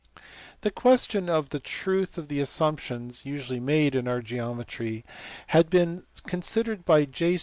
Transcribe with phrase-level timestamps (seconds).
[0.61, 5.05] The question of the truth of the assumptions usually made in our geometry
[5.49, 7.37] had been considered by J.